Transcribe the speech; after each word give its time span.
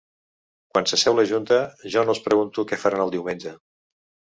Quan 0.73 0.89
s’asseu 0.93 1.19
la 1.19 1.27
junta 1.33 1.61
jo 1.97 2.07
no 2.09 2.17
els 2.17 2.25
pregunto 2.31 2.69
què 2.73 2.85
faran 2.87 3.09
el 3.09 3.19
diumenge. 3.19 3.59